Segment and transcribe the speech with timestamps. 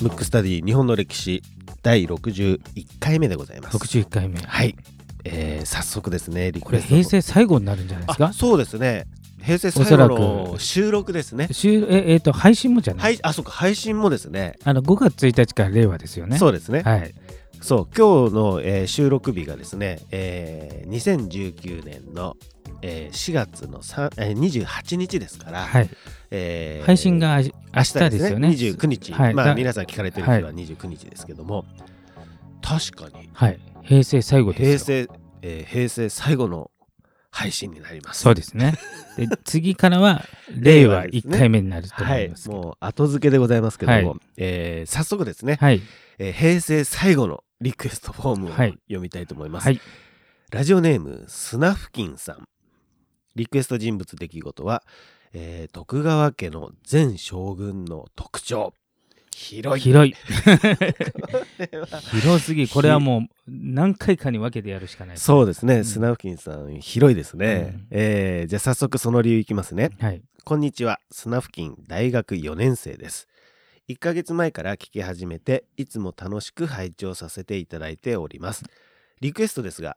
[0.00, 1.42] ムックスタディ日本の歴史
[1.82, 2.60] 第61
[3.00, 3.76] 回目でございます。
[3.76, 4.74] 61回目はい、
[5.24, 8.26] えー早速ですね、リこれクエスト平成最後になるんじゃないですか？
[8.26, 9.06] あそうですね。
[9.42, 11.48] 平成最後おそらのく収録ですね。
[11.52, 14.56] 週ええーと配信もじゃない、はい、あ、そうか、配信もですね。
[14.64, 16.82] あの5月1日から令和ですよねそうですね。
[16.82, 17.14] はい
[17.66, 22.36] そう、今日の、えー収録日がですね、えー2019年の、
[22.80, 25.90] えー4月の3、えー28日ですから、はい。
[26.30, 28.48] えー配信が明日ですよね。
[28.50, 29.34] 29日、はい。
[29.34, 31.64] だまあ皆さん聞かれてる日は29日ですけども、
[32.62, 33.28] 確かに。
[33.32, 33.58] はい。
[33.82, 35.06] 平成最後ですよ。
[35.08, 36.70] 平成、えー平成最後の
[37.32, 38.22] 配信になります。
[38.22, 38.74] そうですね。
[39.16, 40.24] で 次からは
[40.56, 41.36] 令和ですね。
[41.36, 44.18] 1回目になると思はいいます、もう後付けでございますけども、はい。
[44.36, 45.82] えー早速ですね、はい。
[46.20, 49.64] えー平成最後のリクエストフォームをはい読みたいと思います。
[49.64, 49.80] はい
[50.52, 52.44] ラジオネームスナフキンさん。
[53.34, 54.84] リクエスト人物出来事は、
[55.32, 58.72] えー徳川家の前将軍の特徴。
[59.34, 59.82] 広い。
[59.82, 60.14] 広い
[62.20, 67.74] 広すぎこれはもう何回かに分けてやるしかないそうですね、んスナフキンさん、広いですね。
[67.74, 69.90] うんえーじゃあ早速その理由いきますね。
[70.00, 73.26] はいこんにちは、スナフキン大学4年生です。
[73.88, 78.64] 1ヶ月前から聞き始めて、いつも楽しく拝聴させていただいております。
[79.20, 79.96] リクエストですが、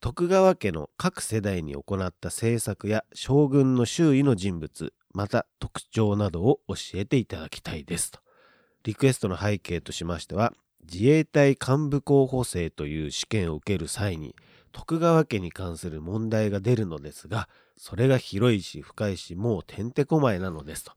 [0.00, 8.18] 徳川家の各世代に行った政策や将軍の周囲の人物、また特徴などを教えていただきたいですと。
[8.82, 14.34] リクエストの背景としましては、自衛隊幹部候補生という試験を受ける際に、
[14.72, 20.92] 徳川家に関する問題が出るのですが、それが広いし深いし、もうてんてこまいなのですと。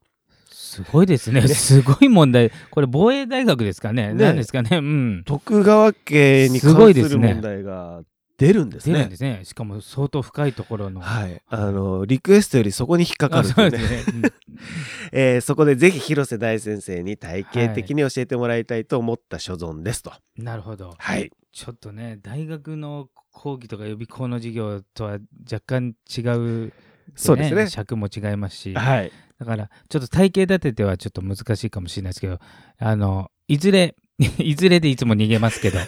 [0.59, 1.47] すごいですね。
[1.47, 2.51] すごい問題。
[2.71, 4.15] これ防衛大学ですかね。
[4.15, 4.25] ね。
[4.25, 4.77] 何ですかね。
[4.77, 5.23] うん。
[5.23, 8.01] 徳川家に関する問題が
[8.37, 8.93] 出るんですね。
[8.93, 9.41] 出るんですね。
[9.43, 10.99] しかも相当深いところの。
[10.99, 13.87] はい、あのリクエストよりそこに引っかかあるんでね。
[14.03, 14.31] そね、うん。
[15.13, 20.11] えーそこでぜひ広瀬大先生に体系的に教えてもらいたいと思った所存ですと。
[20.37, 20.95] なるほど。
[20.97, 25.19] はい、ちょっとね大学の講義とか予備校の授業とは
[25.51, 26.21] 若干違
[26.65, 26.73] う、
[27.15, 27.69] そうですね。
[27.69, 32.39] 尺も違いますし、はい、だからちょっと体系立ててはちょっと難しいかもしれないですけど
[32.79, 33.95] あのいずれ
[34.39, 35.79] いずれでいつも逃げますけど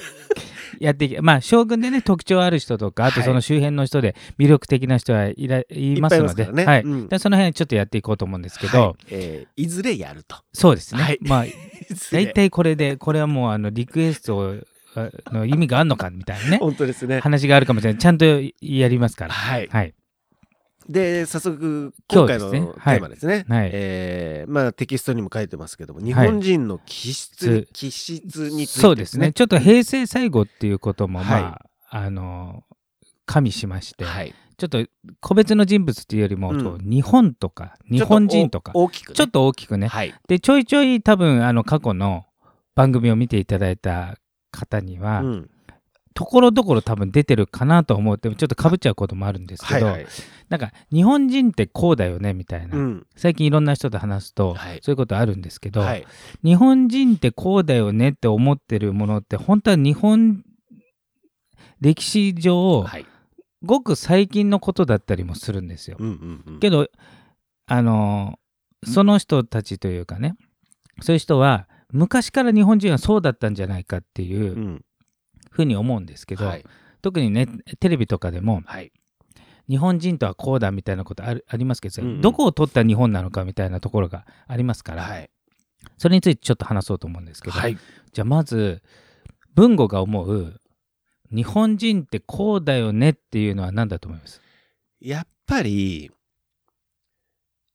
[0.79, 6.65] やっていけまあ将軍でね特徴ある人とかあとはいその周辺の人で魅力的な人はいらいますのでいいね。
[6.65, 6.81] はい。
[6.83, 7.07] うん。
[7.07, 8.95] でその辺ちょっとやっていこうと思うんですけど、はい。
[9.09, 10.37] えーいずれやると。
[10.53, 11.19] そうですね、はい。
[11.21, 11.45] まあ
[12.13, 14.55] 大体これでこれはもうあのリクエストを
[14.95, 17.19] あの意味があるのかみたいなね本当ですね。
[17.19, 17.99] 話があるかもしれない。
[17.99, 18.25] ちゃんと
[18.61, 19.33] やりますから。
[19.33, 19.67] はい。
[19.67, 19.93] はい
[20.89, 23.45] で早速今回のテーマですね。
[23.47, 29.31] はいえーまあテキストにも書いてますけども日本人の気質、つ気質についてそうですね。
[29.31, 32.63] ちょっと平成最後っていうことも、まあ、はあの、
[33.25, 34.33] 加味しまして、はい。
[34.57, 34.83] ちょっと
[35.21, 39.87] 個別の人物っていうよりも、うん日本とか、日本人とかち、ょっお大きくね、ちょっと大きくね。
[39.87, 40.13] はい。
[40.27, 42.25] で、ちょいちょい多分、あの、過去の
[42.75, 44.17] 番組を見ていただいた
[44.51, 45.49] 方には、うん
[46.19, 50.07] ところどころ多分出てるかなと思って、ちょっとかぶっちゃうこともあるんですけど、はいはい。
[50.49, 52.77] なんか、日本人ってこうだよね、みたいな。
[52.77, 53.07] うん。
[53.15, 56.05] 最近いろんな人と話すと、はいそういうことあるんですけど、はい。
[56.43, 60.43] 日本人ってこうだよねって思ってるものって本当は日本
[61.79, 63.05] 歴史上はい。
[63.63, 65.95] ごく最近のことだったりもするんですよ。
[66.01, 66.59] うんうんうん。
[66.59, 66.89] けど
[67.65, 68.37] あの
[68.83, 70.35] その人たちというかね
[71.01, 74.85] そういう人は昔から日本人はそうだったんじゃないかっていううん
[75.49, 76.65] ふうに思うんですけど、はい。
[77.01, 77.47] 特にね
[77.79, 78.91] テレビとかでもはい。
[79.69, 85.29] 日本人とはこうだみたいなことあるありますけど、うんうんどこを取った日本なのかみたいなところがありますから、はい。
[85.97, 87.77] それについてちょっと話そうと思うんですけど、はい。
[88.11, 88.81] じゃあまず
[89.53, 90.59] 文吾が思う
[91.31, 94.41] 日本人ってこうだよねっていうのは何だと思います？
[94.99, 96.11] やっぱり、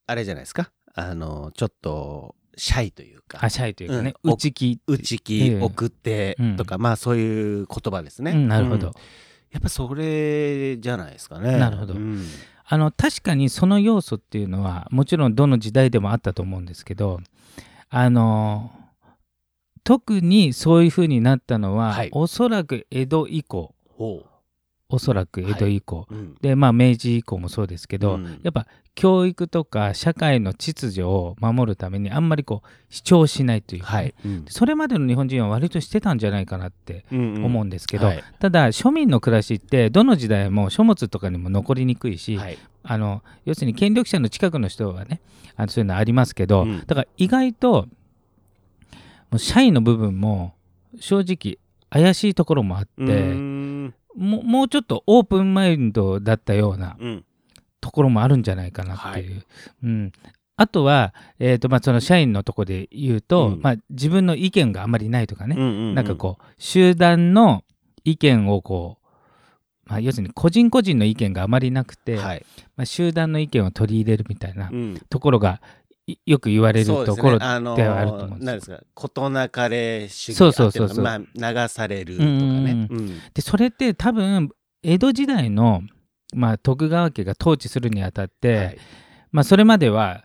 [0.06, 0.72] あれじゃないですか？
[0.94, 3.38] あの、ちょっと、シャイというか。
[3.40, 4.32] あ、シャイというかね、うん。
[4.32, 8.32] 内気内気、ええ送ってとか、まあそういう言葉ですね。
[8.32, 8.92] うんなるほど、うん。
[9.52, 11.58] やっぱそれじゃないですかね。
[11.58, 11.94] なるほど。
[11.94, 12.24] うん。
[12.66, 17.20] あの確かにその要素っていうのはもちろんどの時代でもあったと思うんですけど
[17.90, 18.72] あの
[19.84, 22.08] 特にそういうふうになったのは、はい。
[22.12, 23.74] おそらく江戸以降。
[23.86, 24.24] ほ
[24.88, 26.14] おそらく江戸以降、う。
[26.14, 26.34] うん。
[26.40, 28.40] でまあ明治以降もそうですけど、うん。
[28.42, 34.14] やっぱ教育とか社会の秩序を守るためにあんまりこう主張しないというかね、はい。
[34.24, 42.58] うんそれまでの日本人は割としてたんじゃないかなって思うんですけど、はいただ庶民の暮らしってどの時代も書物とかにも残りにくいし、はい。
[42.82, 45.20] あの要するに権力者の近くの人はね
[45.56, 47.86] あのそういうのありますけど、うんだから意外と
[49.30, 50.54] もう社員の部分も
[51.00, 51.58] 正直
[51.90, 53.34] 怪しいところもあって、
[54.14, 57.24] もうちょっとオープンマインドだったようなうん。
[57.84, 59.44] ところもあるんじゃないかなっていう、
[59.82, 60.12] うん、
[60.56, 63.60] あとは、えーとまあ、その社員のとこで言うと、うん。
[63.60, 65.94] まあ、自分の意見があまりないとかね、うんうんうん。
[65.94, 67.62] なんかこう集団の
[68.02, 69.06] 意見をこう、
[69.84, 72.46] まあ、要するに個人個人の意見があまりなくて、はい。
[72.74, 75.02] まあ、集団の意見を取り入れるみたいなうん。
[75.10, 75.60] ところが
[76.06, 77.44] いよく言われるところね。
[77.44, 81.04] あのではあると思うんですなんですか事なかれ主義そうそうそうそう。
[81.04, 82.88] まあ流されるとかね。
[82.88, 83.18] うん。
[83.34, 84.48] でそれって多分
[84.82, 85.82] 江戸時代の、
[86.34, 88.78] まあ、徳川家が統治するにあたって、はい。
[89.32, 90.24] まあ、それまでは、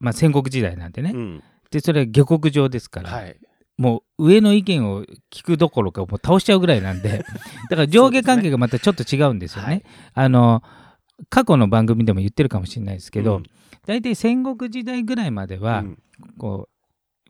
[0.00, 1.42] まあ、戦国時代なんでね、うん。
[1.70, 3.36] でそれは下克上ですから、はい。
[3.76, 7.24] もう上の意見を聞くどころかもう倒しちゃうぐらいなんで
[7.70, 9.68] だから上下関係がまたちょっと違うんですよね。
[9.68, 9.82] はい。
[10.14, 10.62] あの
[11.28, 13.42] 過去の番組でも言ってるかもしれないですけど、うん。
[13.86, 15.98] 大体戦国時代ぐらいまでは、うん。
[16.38, 16.68] こ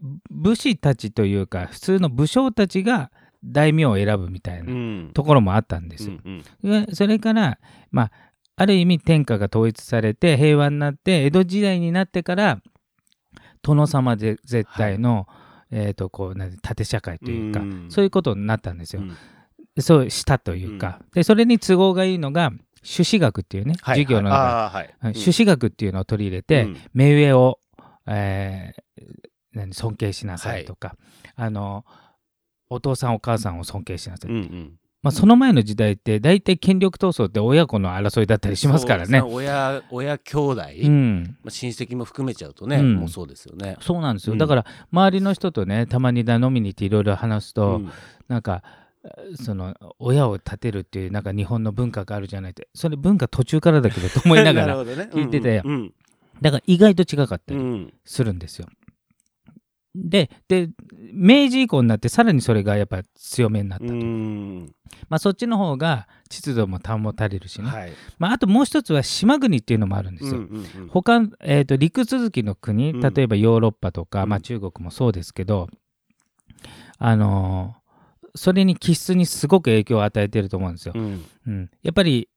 [0.02, 3.10] う武士たちというか普通の武将たちが
[3.44, 5.10] 大名を選ぶみたいなうん。
[5.12, 6.16] ところもあったんですよ。
[6.24, 6.86] うんうん。
[6.86, 7.58] でそれから、
[7.90, 8.10] まあ、
[8.56, 12.60] ある意味天下が統一されて平和になって江戸時代になってから
[13.62, 15.26] 殿様で絶対の、
[15.70, 17.86] えー、とこうなんて縦社会というか、うん。
[17.90, 19.02] そういうことになったんですよ。
[19.02, 19.82] うん。
[19.82, 22.52] そうしたというか、でそれに都合がいいのが
[22.82, 26.76] 朱子学っていうね、はい授業の中朱子学っていうのを取り入れて、うん。
[26.92, 27.58] 目上を、
[28.06, 28.84] えー
[29.54, 30.96] 何尊敬しなさいとか、
[31.36, 31.84] あの
[32.70, 34.72] お父さんお母さんを尊敬しなさい、うんうん。
[35.04, 39.20] まあ、その前の時代って大体権力闘争って親子の争いだったりしますからね。
[39.20, 42.94] 親親兄弟、うん、まあ、親戚も含めちゃうとね、うん。
[42.94, 43.76] もうそうですよね。
[43.82, 44.38] そうなんですよ、うん。
[44.38, 47.90] だから周りの人とねたまにだ飲みに行っていろいろ話すと、うん。
[48.28, 48.62] なんか
[49.34, 52.68] その親を立てるっていうなんか日本の文化があるじゃないって。
[52.74, 55.92] それ文化途中からだけどと思いなが るら聞いててうん。
[56.40, 57.92] だから意外と違かったりうん。
[58.06, 58.68] するんですよ。
[59.94, 60.70] でで
[61.12, 64.74] 明治以降になってさらにそれがやっぱ強めになったうと、ん。
[65.08, 67.92] まあ、そっちの方が秩序も保たれるしね、はい。
[68.18, 70.40] まあ、あともう一つは島国っていうのもあるんですよ。
[70.40, 70.88] うんうんうん。
[70.88, 73.00] 他、えー、と陸続きの国うん。
[73.00, 74.28] 例えばヨーロッパとか、うん。
[74.30, 75.68] まあ、中国もそうですけど、
[76.98, 77.84] あのー
[78.36, 80.94] それに気質にすごく影響を与えてると思うんですよ。
[80.96, 81.24] うん。
[81.46, 82.28] うん、やっぱり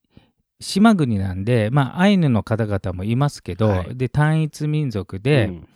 [0.59, 3.97] 島国なんで、まあ、アイヌの方々もいますけど、はい。
[3.97, 5.67] で単一民族で、うん。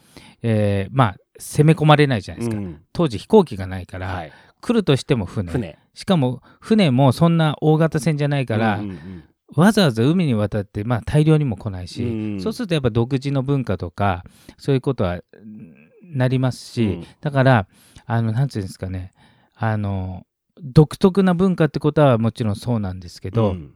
[0.43, 2.81] えーまあ、攻め込まれないじゃないですか、うん。
[2.93, 4.31] 当時飛行機がないから、はい。
[4.61, 5.51] 来るとしても船。
[5.51, 5.77] 船。
[5.93, 9.23] しかも船もそんな大型船じゃないから、うんうん
[9.53, 14.23] わざわざ海に渡って、まあ、大量にも来ないし、うんそうするとやっぱ独自の文化とか
[14.57, 17.05] そういうことはうんなりますし、うん。
[17.19, 17.67] だから
[18.05, 19.11] あのなんていうんですかね。
[19.55, 20.25] あの
[20.61, 23.73] 独特な文化ってことはもちろんそうなんですけど、うん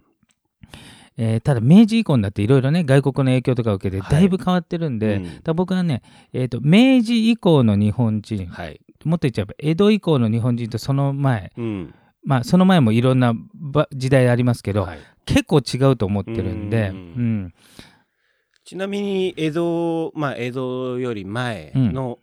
[1.17, 4.11] えーただ明治以降になっていろいろね外国の影響とかを受けてはい。
[4.11, 5.23] だいぶ変わってるんで、うん。
[5.23, 6.01] だから僕はね、
[6.33, 8.81] えー、と明治以降の日本人、はい。
[9.03, 11.93] もっと言っちゃえば江戸以降の日本人とその前うん。
[12.23, 14.99] まあその前もいろんなば時代ありますけど、はい。
[15.25, 16.95] 結構違うと思ってるんで、うん。
[16.95, 17.53] うん。
[18.63, 22.19] ちなみに江戸まあ江戸より前の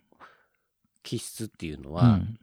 [1.01, 2.37] 気質っていうのは、うん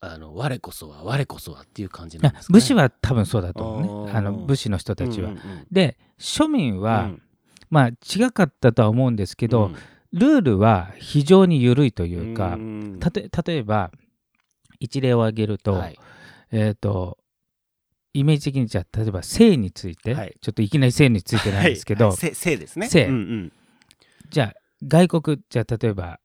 [0.00, 4.12] あの我こそは我こそはっていう感じなんあですか、ね、武士は多分そうだと思うね。
[4.12, 5.30] あの武士の人たちは。
[5.30, 5.66] うんうんうん。
[5.72, 7.22] で庶民は、うん。
[7.70, 9.76] まあ違かったとは思うんですけど、うん。
[10.12, 12.98] ルールは非常に緩いというか、ん。
[13.00, 13.90] たと例えば
[14.78, 15.98] 一例を挙げると,、はい。
[16.52, 17.18] えー、と
[18.14, 20.36] イメージ的にじゃあ例えば性について、はい。
[20.40, 22.16] ちょっといきなり性についてなんですけど、はい。
[22.16, 22.88] 性ですね。
[22.88, 23.52] 性うんうん。
[24.30, 24.54] じゃあ
[24.86, 26.20] 外国じゃあ例えば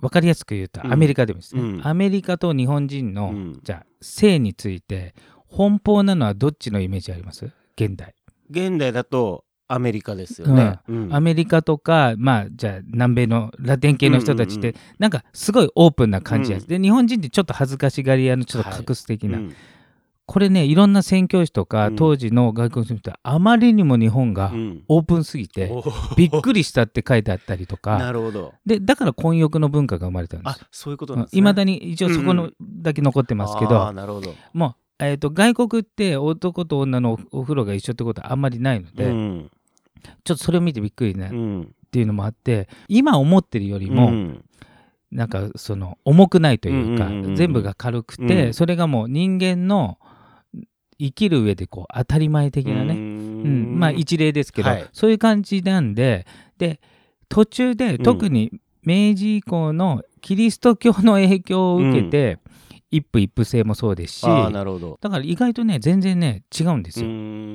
[0.00, 0.92] 分かりやすく言うとうん。
[0.92, 1.86] アメリカでもですね、うん。
[1.86, 3.60] アメリカと日本人の、うん。
[3.62, 5.14] じゃあ性について
[5.50, 7.50] 奔放なのはどっちのイメージあります？
[7.76, 8.14] 現代、
[8.50, 11.14] 現代だとアメリカですよね、うん。
[11.14, 16.66] アメリカとかまあじゃあ南米のラテン系の人たちって、うんうんなんかすごいオープンな感じや、うん。
[16.66, 19.54] で日本人ってちょっと恥ずかしがり屋のちょっと隠す的な、うん
[20.26, 21.96] これねいろんな宣教師とか、うん。
[21.96, 24.84] 当時の外国の人はあまりにも日本がうん。
[24.88, 26.14] オープンすぎて、おー。
[26.16, 27.98] びっくりしたって書いてあったりとか。
[27.98, 28.54] なるほど。
[28.64, 31.38] でだから混浴の文化が生まれたんですあそういうことなんですね。
[31.38, 34.34] いまだに一応そこのだけ残ってますけど、あーなるほど。
[34.54, 39.50] もう、えー、と外国って男と女のおお風呂が一緒ってことはあんまりないので、うん。
[40.24, 41.74] ちょっとそれを見てびっくりね、っうん。
[41.90, 44.44] ていうのもあって今思ってるよりも、うん。
[45.12, 47.36] なんかその重くないというか、うんうんうんうん。
[47.36, 48.54] 全部が軽くて、うん。
[48.54, 49.98] それがもう人間の
[51.04, 53.74] 生きる上でこう当たり前的なね、ううん。
[53.74, 53.78] ん。
[53.78, 54.88] まあ一例ですけど、はい。
[54.92, 56.26] そういう感じなんで。
[56.58, 56.80] で
[57.28, 57.98] 途中でん。
[57.98, 62.38] 特に明治以降のキリスト教の影響を受けて、
[62.90, 64.98] 一夫一夫制もそうですしああなるほど。
[65.00, 67.08] だから意外とね全然ね違うんですよ。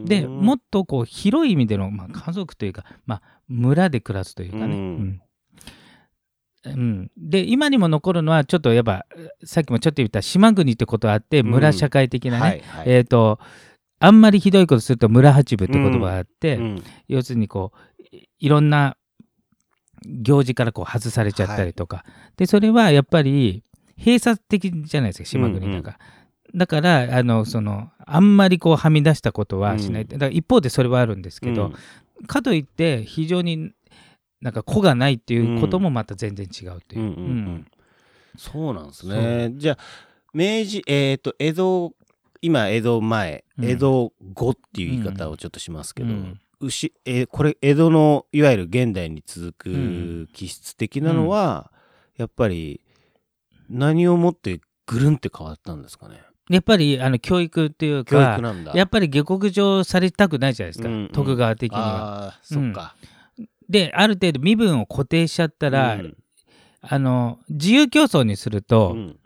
[0.05, 5.21] でもっとこう広い意味での、まあ、家族というか、まあ、村で暮らすというかね、うん
[6.73, 7.11] うんうん。
[7.17, 9.05] で今にも残るのはちょっとやっぱ
[9.43, 11.47] さっきもちょっと言った島国ってことあってうん。
[11.47, 12.85] 村社会的なね、はいはい。
[12.87, 13.39] えっ、と
[13.99, 16.83] あんまりひどいことすると村八部って言葉があって、うん。
[17.07, 18.95] 要するにこういいろんな
[20.05, 22.05] 行事からこう外されちゃったりとか、
[22.37, 23.63] でそれはやっぱり
[23.97, 25.99] 閉鎖的じゃないですか島国だから。
[26.55, 30.07] だからあのそのあんまりこうはみ出したことはしない、うん。
[30.07, 32.25] だから一方でそれはあるんですけど、うん。
[32.25, 33.71] かといって非常に
[34.41, 37.01] なんか子がないっていうこともまた全然違うという。
[37.01, 37.67] うんうんうん
[38.37, 39.51] そうなんですね。
[39.55, 39.77] じゃあ
[40.33, 41.93] 明治えっ、と江戸
[42.41, 51.71] 今江戸前、うん江戸後っていう言い方をちょっとしますけど、うん牛えーこれ江戸のいわゆる現代に続うんく気質的なのは、
[52.17, 52.81] やっぱり
[53.69, 56.21] 何をもってぐるんって変わったんですかね？
[56.49, 58.73] やっぱりあの教育っていう教か育なんだ。
[58.75, 62.39] やっぱり下克上されたくないじゃないですか、うんうん徳川的には。
[62.43, 62.95] そっか。
[63.69, 66.17] である程度身分を固定しちゃったら、うん。
[66.81, 69.19] あの自由競争にすると、うん。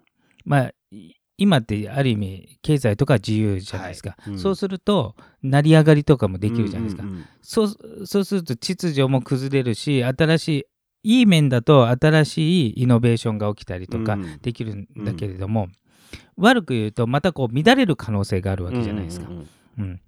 [0.44, 4.34] まあい今ってある意味経済とか自由じゃないですか、はい。
[4.34, 4.40] うん。
[4.40, 10.68] そうすると成り上がりとかもできるじゃないですか、うんうんうんそうそうすると秩序も崩れるし新し
[11.04, 14.40] いいい面だと新しいイノベーションが起きたりとかうん。
[14.42, 15.68] できるんだけれども、
[16.38, 19.48] 悪く言うとまたこう乱れる可能性があるわけじゃないですか、うんうん。
[19.80, 20.02] うん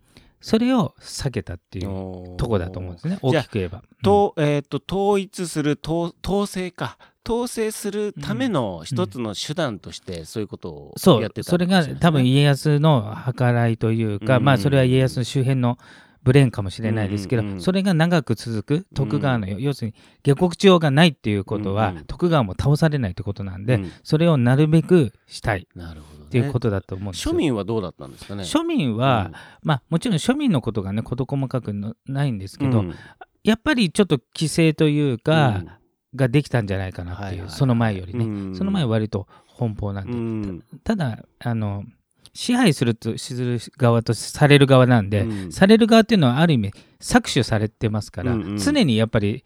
[0.46, 3.18] それを避けたっていううんうんとこだと思うんですね。
[3.24, 3.82] 大きく言えば。
[4.04, 7.00] と,、えー、と統一する統統制か。
[7.28, 11.22] 統制するための一つの手段としてそういうことをそう。
[11.24, 14.44] やってたそれが多分家康の計らいというか、うん。
[14.44, 15.80] まあそれは家康の周辺の
[16.26, 21.98] ブレーンかもしれないですけど、うんうんそれが長く続く徳川の、要するに下克上がないっていうことは、うん。
[21.98, 23.92] うん徳川も倒されないってことなんで、うん。
[24.04, 25.68] それをなるべくしたい。
[25.70, 27.34] っていうことだと思うんですよ。
[27.34, 28.44] 庶民はどうだったんですかね？
[28.44, 32.96] 庶民は、まあもちろん庶民のことがね事細かくのないんですけど、うん。
[33.44, 35.70] やっぱりちょっと規制というか、うん。
[36.16, 38.56] ができたんじゃないかなっていう、はいはいその前よりね、うん。
[38.56, 39.28] その前は割と
[39.60, 40.64] 奔放なんで、うん。
[40.84, 41.84] ただあの
[42.36, 45.52] 支配するとする側とされる側なんで、うん。
[45.52, 48.58] される側っていうのはある意味搾取されてますから、うんうん。
[48.58, 49.46] 常にやっぱり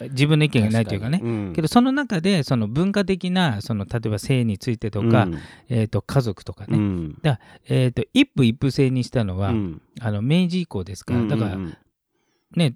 [0.00, 1.18] 自分の意見がないというかね。
[1.18, 1.50] 確に。
[1.50, 1.52] ん。
[1.52, 5.38] けどその中でその文化的なその例えば性についてとか、うん。
[5.68, 7.18] えー、と家族とかね、うん。
[7.68, 9.82] えー、と一夫一夫制にしたのは、うん。
[10.00, 11.74] あの明治以降ですから、だからね
[12.56, 12.70] 例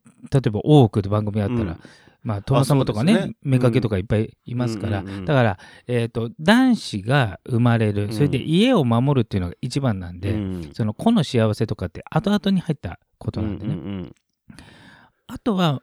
[0.45, 1.81] えば大奥で番組あったら、うん
[2.23, 8.13] まあ、殿様とかね妾とかいっぱいいますから、うんうんうんだから、えー、と男子が生まれる、うん。
[8.13, 10.71] それで家を守るっていうのが一番なんで、うん。
[10.75, 14.15] その子の幸せとかって後々に入ったことなんでね、うんうん
[15.29, 15.81] あとは、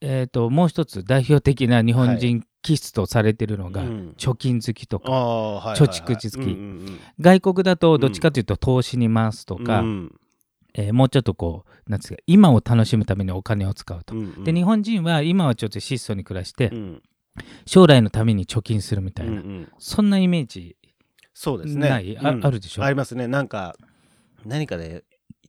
[0.00, 4.14] えー、ともう一つ代表的な日本人気質とされてるのが、うん。
[4.16, 5.80] 貯金好きとか、ああはいはいはい。
[5.80, 6.50] 貯蓄好き。
[6.50, 10.14] うんうん外国だとどっちかというと投資に回すとうんか、うん
[10.74, 14.14] えーもうちょっとこうなんですか今を楽しむためにお金を使うと。
[14.14, 14.44] うんうん。
[14.44, 17.02] で日本人は今はちょっと質素に暮らして、うん。
[17.66, 19.72] 将来のために貯金するみたいな、うんうん。
[19.78, 20.76] そんなイメージ
[21.32, 21.88] そうですね。
[21.88, 22.16] ない？
[22.18, 22.46] あうん。
[22.46, 22.84] あるでしょ？
[22.84, 23.26] ありますね。
[23.28, 23.76] なんか
[24.44, 25.02] 何かで言っ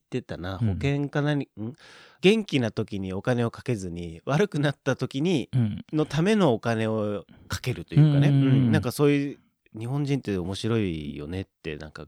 [0.09, 0.59] てたな。
[0.61, 0.67] うん。
[0.67, 1.73] 保険か何、ん？
[2.21, 5.85] 元気な時にお金をかけずに悪くなった時にうん。
[5.93, 8.71] のためのお金をかけるというかね、うん。
[8.71, 9.39] なんかそういう
[9.77, 12.05] 日本人って面白いよねってなんか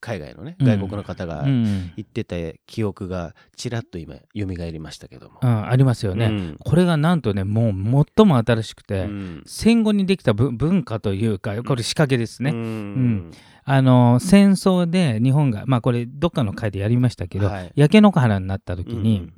[0.00, 0.66] 海外のねうん。
[0.66, 1.92] 外国の方がうん。
[1.96, 2.36] 言ってた
[2.66, 5.40] 記憶がちらっと今蘇りましたけども。
[5.42, 6.56] うんありますよね、うん。
[6.58, 9.42] これがなんとねもう最も新しくて、うん。
[9.46, 13.30] 戦後にできた文文化というかこれ仕掛けですね、うん。
[13.64, 17.72] あの戦争で日本がまあこれどっかの回でやりましたけど、はい。
[17.74, 19.32] 焼け野原になった時に、うん。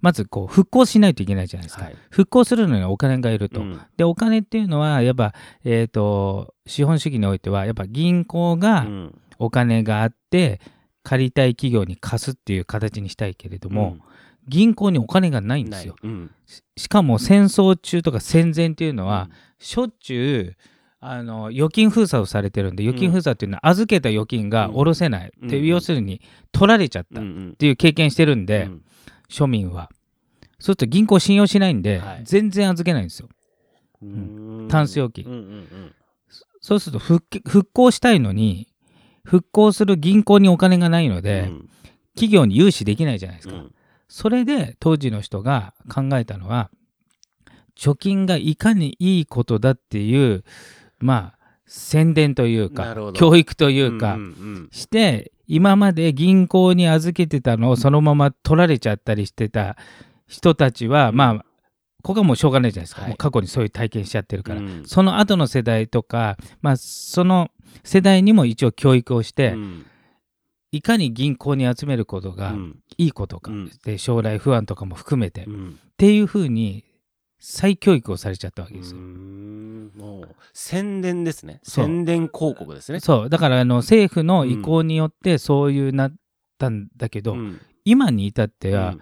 [0.00, 1.96] まずこう復興しないといけないじゃないですか、はい。
[2.10, 3.80] 復興するのにはお金がいると、うん。
[3.96, 5.32] でお金っていうのはやっぱ、
[5.64, 10.60] えー、と資本主義においてはやっぱ銀行がうんお金があって
[11.02, 13.98] 借りたい企業に貸すっていう形にしたいけれども、
[14.48, 15.96] 銀行にお金がないんですよ。
[16.02, 16.30] うん。
[16.46, 20.56] ししかも戦争中とか戦前っていうのは、しょっちゅう
[21.00, 25.66] あの預金封鎖をされてるんで預金封鎖っていうのは預けた預金が下ろせない、うん。
[25.66, 26.22] 要するに
[26.52, 27.56] 取られちゃったっうんうん。
[27.56, 28.84] ていう経験してるんで、うん。
[29.28, 29.90] 庶民は。
[30.58, 32.20] そうすると銀行信用しないんで、はい。
[32.24, 33.28] 全然預けないんですよ。
[34.02, 34.68] うん。
[34.70, 35.26] タンス預金。
[35.26, 35.94] うんうんうん。
[36.60, 37.22] そうすると復
[37.74, 38.68] 興したいのに
[39.24, 41.70] 復興する銀行にお金がないので、うん。
[42.14, 43.74] 企業に融資できないじゃないですか、うん。
[44.08, 46.70] それで当時の人が考えたのは
[47.76, 50.44] 貯金がいかにいいことだっていう
[50.98, 59.76] まあ宣伝というか教育というか、うんうんして今まで銀行に預けてたのをそのまま取られちゃったりしてた
[60.26, 61.44] 人たちは、うんまあ
[62.04, 63.10] ここはもうしょうがないじゃないですか、はい。
[63.10, 64.82] もう過去にそういう体験しちゃってるから、うん。
[64.84, 67.50] その後の世代とか、まあ、その
[67.82, 69.86] 世代にも一応教育をして、うん。
[70.70, 72.78] いかに銀行に集めることがうん。
[72.98, 73.70] いいことか、うん。
[73.84, 75.78] で将来不安とかも含めて、っうん。
[75.96, 76.84] ていうふうに
[77.40, 79.00] 再教育をされちゃったわけですよ。
[79.00, 81.60] もう宣伝ですね。
[81.62, 83.00] 宣伝広告ですね。
[83.00, 83.28] そう。
[83.30, 86.12] だからあの政府の意向によってそういうなっ
[86.58, 87.60] たんだけど、うん。
[87.86, 88.96] 今に至っては、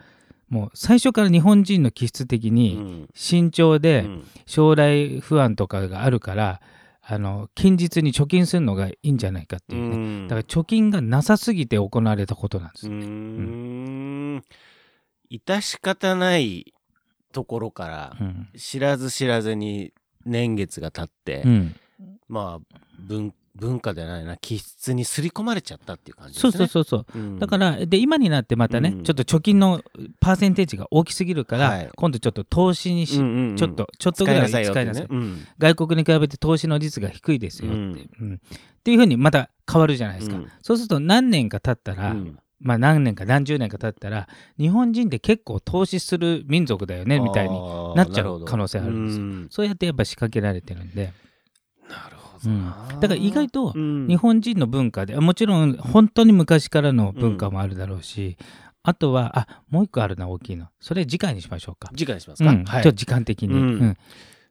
[0.52, 3.08] もう最初から日本人の気質的うにん。
[3.14, 4.24] 慎重でうん。
[4.44, 6.60] 将来不安とかがあるから
[7.00, 10.28] あの近日に貯金するのがいいんじゃないかっていうね、うん。
[10.28, 13.00] だから貯金がなさすぎて行われたことなんですうーよ。
[13.00, 14.44] ん。
[15.30, 16.74] 致し方ない
[17.32, 18.48] ところからうん。
[18.54, 19.94] 知らず知らずに
[20.26, 21.74] 年月が経って、うん。
[22.28, 26.64] まあ文文化でないな気質に刷り込まれちゃったっていう感じですそね。
[26.64, 27.18] うそうそうそう。
[27.18, 27.38] うん。
[27.38, 29.02] だからで今になってまたね、うん。
[29.04, 29.82] ちょっと貯金の
[30.20, 31.90] パーセンテージが大きすぎるから、はい。
[31.94, 33.56] 今度ちょっと投資にし、うんうんうん。
[33.56, 35.06] ちょっとちょっとぐらい使いなさいよってね。
[35.10, 35.46] うん。
[35.58, 37.80] 外国に比べて投資の率が低いですよって,、う
[38.20, 38.32] うん。
[38.32, 38.38] んっ
[38.82, 40.48] ていうふうにまた変わるじゃないですか、うん。
[40.62, 42.38] そうすると何年か経ったら、うん。
[42.58, 47.60] まあ何年か何十年か経ったら日本人って結構投資する民族だよねみたいに
[47.96, 49.24] なっちゃう可能性あるんですよ。
[49.24, 49.46] うん。
[49.50, 51.12] そうやってやっぱ仕掛けられてるんで、
[51.90, 52.72] なるほうん。
[53.00, 54.06] だから意外とうん。
[54.08, 58.36] 日本人の文化でもちろん本当に昔からの文化もあるだろうし、
[58.82, 60.68] あとはあもう一個あるな大きいの。
[60.80, 61.90] それ次回にしましょうか。
[61.90, 62.64] 次回にしますか、うん。
[62.64, 62.82] はい。
[62.82, 63.60] ちょっと時間的に、うん。
[63.60, 63.96] うん。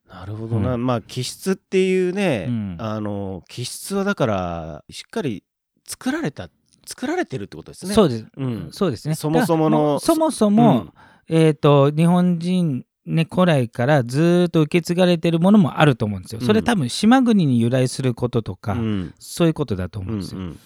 [0.09, 2.75] なるほどな、うまあ気質っていうね、うん。
[2.79, 5.43] あの気質はだからしっかり
[5.87, 6.49] 作られた
[6.85, 7.93] 作られてるってことですね。
[7.93, 8.69] そうです、うん。
[8.71, 9.15] そうですね。
[9.15, 10.87] そもそものそもそも、
[11.29, 16.41] えっ、と日本人ね古来からずーっと受け継がれてるものもあると思うんですよ。
[16.41, 19.13] それうん多分島国に由来することとか、うん。
[19.19, 20.41] そういうことだと思ううんんですよ。
[20.41, 20.59] うん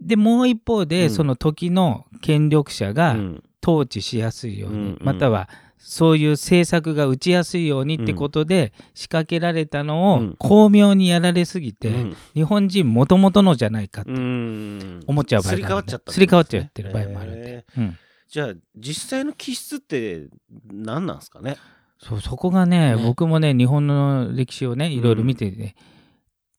[0.00, 1.10] でもう一方で、うん。
[1.10, 3.42] その時の権力者がうん。
[3.66, 4.98] 統治しやすいように、うんうん。
[5.00, 10.36] またはそういう政策が打ちやすいようにってことで仕掛けられたのをうん。
[10.38, 12.16] 巧妙にやられすぎて、うん。
[12.34, 15.00] 日本人もともとのじゃないかってうん。
[15.06, 17.96] 思っちゃう場合があるすり替わっちゃってる場合もあるんへでー、うん
[18.34, 20.26] じゃあ実際の気質って
[20.66, 21.56] 何なんですかね？
[22.00, 23.00] そうそこがねね。
[23.00, 25.76] 僕もね日本の歴史をねいろいろ見てね、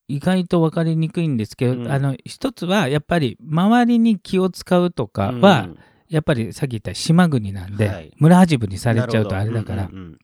[0.08, 1.92] 意外と分かりにくいんですけど、うん。
[1.92, 5.78] あの一つはやっぱり周りに気を使うとかは、うん。
[6.08, 8.14] やっぱりさっき言った島国なんで、はい。
[8.20, 10.20] 村八分にされちゃうとあれだから、なるほどうんうん。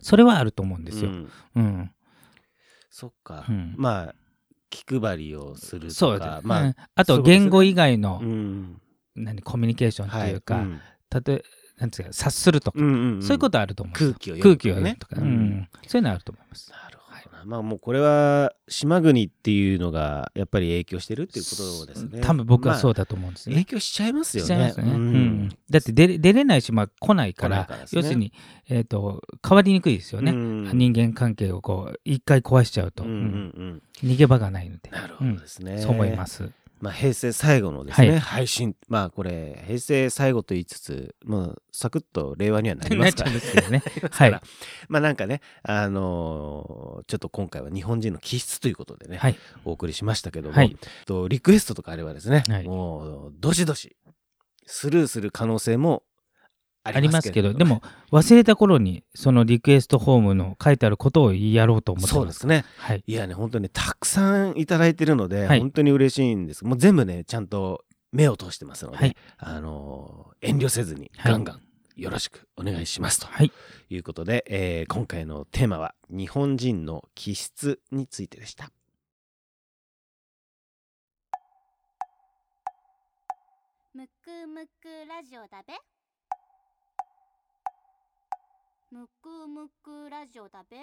[0.00, 1.10] それはあると思うんうんですよ。
[1.10, 1.30] うん。
[1.54, 1.90] うん。
[2.90, 3.76] そっか、うん。
[3.76, 4.14] まあ
[4.70, 6.74] 気配りをするとか、まあ、うん。
[6.96, 8.82] あと言語以外の、うん
[9.14, 10.64] 何コミュニケーションっていうか、はい。
[10.64, 10.80] うん。
[11.08, 11.42] たとえ
[11.78, 13.22] なんつうか察するとか、うんうんうん。
[13.22, 15.28] そういうことあると思う空気を読む読むとか、ううん。
[15.28, 16.70] んそういうのあると思います。
[16.70, 17.00] なるほど
[17.40, 22.20] な、まあもうこれは島国っていうのがやっぱり影響してるっていうことですね。
[22.20, 23.64] 多分僕はそうだ、だと思うんですまあね。
[23.64, 24.68] 影響しちゃいますよね。
[24.68, 24.92] よね。
[24.92, 25.12] ううん。
[25.44, 27.86] んだって出れ出れない島来ないから来ないからね。
[27.92, 28.32] 要するに、
[28.68, 30.70] えー、と変わりにくいですよね、うん。
[30.74, 33.22] 人間関係をこう一回壊しちゃうと、うんうんうん。
[33.22, 34.10] うん。
[34.10, 34.90] 逃げ場がないので。
[34.90, 35.78] なるほどですね、うん。
[35.80, 36.50] そう思います。
[36.80, 38.18] まあ、平成最後のですね、はい。
[38.18, 38.74] 配信。
[38.88, 43.30] まあこれ平成最後と言いつつまあサクッと令和にはなりますから。
[43.38, 43.54] す
[44.10, 44.40] はい。
[44.88, 49.36] まあなんかねあのーちょっと今回は日本人の気質ということでね、はい。
[49.64, 50.76] お送りしましたけども、はい。
[51.06, 52.64] とリクエストとかあればですね、はい。
[52.64, 53.96] もうどしどし
[54.66, 56.04] スルーする可能性も
[56.82, 62.14] あありますけど、れでも忘れた頃にそのリクエストフォームの書いてあることをやろうと思ってます。
[62.14, 63.04] そうですねはい。
[63.06, 71.60] いやね本当にねたくさんいただいてるので、はい本当に嬉しいんですもう全部ねちゃんと目を通してますので、はいあのー遠慮せずにはいガンガン
[71.96, 73.52] よろしくお願いしますとはい。
[73.90, 78.70] いうことで、えー今回のテーマは日本人の気質についてでした。
[83.92, 85.74] むくむくラジオだべ
[88.90, 90.76] むくむくラジオだべ？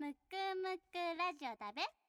[0.00, 0.18] むく
[0.56, 1.99] むくラジオだべ？